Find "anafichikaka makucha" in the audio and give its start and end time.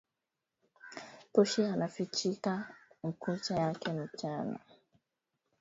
1.63-3.55